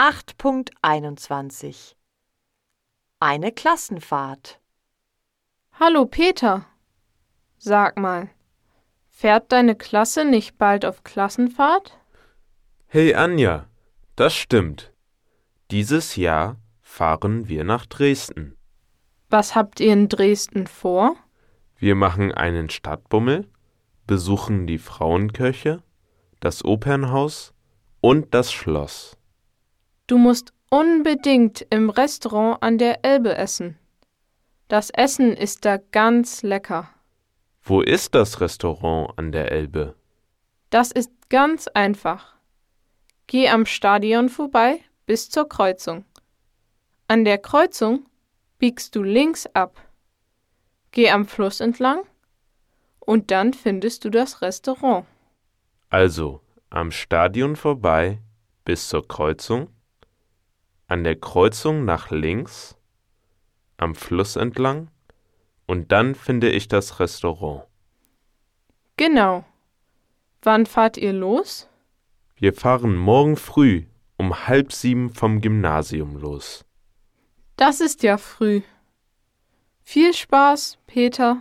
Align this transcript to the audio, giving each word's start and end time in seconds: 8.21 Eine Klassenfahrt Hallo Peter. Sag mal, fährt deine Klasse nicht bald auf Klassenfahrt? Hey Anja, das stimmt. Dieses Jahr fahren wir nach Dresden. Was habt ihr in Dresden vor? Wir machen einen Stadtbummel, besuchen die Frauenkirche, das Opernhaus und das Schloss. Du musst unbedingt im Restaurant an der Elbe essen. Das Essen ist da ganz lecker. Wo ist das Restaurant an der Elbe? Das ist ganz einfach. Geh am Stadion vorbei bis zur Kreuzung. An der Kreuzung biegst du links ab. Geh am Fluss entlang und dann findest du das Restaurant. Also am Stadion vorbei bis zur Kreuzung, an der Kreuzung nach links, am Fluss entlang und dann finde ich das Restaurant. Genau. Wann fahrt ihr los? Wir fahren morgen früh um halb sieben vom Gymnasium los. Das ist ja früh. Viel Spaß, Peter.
8.21 0.00 1.94
Eine 3.18 3.52
Klassenfahrt 3.52 4.58
Hallo 5.78 6.06
Peter. 6.06 6.64
Sag 7.58 7.98
mal, 7.98 8.30
fährt 9.10 9.52
deine 9.52 9.76
Klasse 9.76 10.24
nicht 10.24 10.56
bald 10.56 10.86
auf 10.86 11.04
Klassenfahrt? 11.04 11.98
Hey 12.86 13.14
Anja, 13.14 13.66
das 14.16 14.34
stimmt. 14.34 14.90
Dieses 15.70 16.16
Jahr 16.16 16.56
fahren 16.80 17.50
wir 17.50 17.64
nach 17.64 17.84
Dresden. 17.84 18.56
Was 19.28 19.54
habt 19.54 19.80
ihr 19.80 19.92
in 19.92 20.08
Dresden 20.08 20.66
vor? 20.66 21.14
Wir 21.76 21.94
machen 21.94 22.32
einen 22.32 22.70
Stadtbummel, 22.70 23.50
besuchen 24.06 24.66
die 24.66 24.78
Frauenkirche, 24.78 25.82
das 26.40 26.64
Opernhaus 26.64 27.52
und 28.00 28.32
das 28.32 28.50
Schloss. 28.50 29.19
Du 30.10 30.18
musst 30.18 30.52
unbedingt 30.70 31.64
im 31.70 31.88
Restaurant 31.88 32.60
an 32.64 32.78
der 32.78 33.04
Elbe 33.04 33.36
essen. 33.36 33.78
Das 34.66 34.90
Essen 34.90 35.36
ist 35.36 35.64
da 35.64 35.76
ganz 35.76 36.42
lecker. 36.42 36.90
Wo 37.62 37.80
ist 37.80 38.16
das 38.16 38.40
Restaurant 38.40 39.16
an 39.16 39.30
der 39.30 39.52
Elbe? 39.52 39.94
Das 40.70 40.90
ist 40.90 41.12
ganz 41.28 41.68
einfach. 41.68 42.34
Geh 43.28 43.50
am 43.50 43.66
Stadion 43.66 44.28
vorbei 44.28 44.80
bis 45.06 45.30
zur 45.30 45.48
Kreuzung. 45.48 46.04
An 47.06 47.24
der 47.24 47.38
Kreuzung 47.38 48.04
biegst 48.58 48.96
du 48.96 49.04
links 49.04 49.46
ab. 49.54 49.80
Geh 50.90 51.10
am 51.10 51.24
Fluss 51.24 51.60
entlang 51.60 52.00
und 52.98 53.30
dann 53.30 53.52
findest 53.52 54.04
du 54.04 54.10
das 54.10 54.42
Restaurant. 54.42 55.06
Also 55.88 56.40
am 56.68 56.90
Stadion 56.90 57.54
vorbei 57.54 58.18
bis 58.64 58.88
zur 58.88 59.06
Kreuzung, 59.06 59.68
an 60.90 61.04
der 61.04 61.14
Kreuzung 61.14 61.84
nach 61.84 62.10
links, 62.10 62.76
am 63.76 63.94
Fluss 63.94 64.36
entlang 64.36 64.90
und 65.66 65.92
dann 65.92 66.14
finde 66.14 66.50
ich 66.50 66.66
das 66.66 66.98
Restaurant. 66.98 67.62
Genau. 68.96 69.44
Wann 70.42 70.66
fahrt 70.66 70.96
ihr 70.96 71.12
los? 71.12 71.68
Wir 72.34 72.52
fahren 72.52 72.96
morgen 72.96 73.36
früh 73.36 73.84
um 74.16 74.46
halb 74.46 74.72
sieben 74.72 75.14
vom 75.14 75.40
Gymnasium 75.40 76.16
los. 76.16 76.66
Das 77.56 77.80
ist 77.80 78.02
ja 78.02 78.18
früh. 78.18 78.60
Viel 79.82 80.12
Spaß, 80.12 80.76
Peter. 80.86 81.38